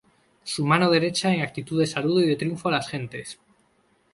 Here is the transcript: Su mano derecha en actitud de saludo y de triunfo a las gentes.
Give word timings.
Su 0.43 0.65
mano 0.65 0.89
derecha 0.89 1.31
en 1.31 1.41
actitud 1.41 1.79
de 1.79 1.85
saludo 1.85 2.21
y 2.21 2.27
de 2.27 2.35
triunfo 2.35 2.69
a 2.69 2.71
las 2.71 2.87
gentes. 2.87 3.37